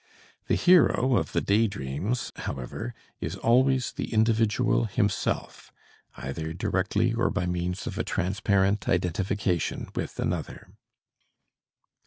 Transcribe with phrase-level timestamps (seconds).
[0.47, 5.71] The hero of the day dreams, however, is always the individual himself,
[6.17, 10.69] either directly or by means of a transparent identification with another.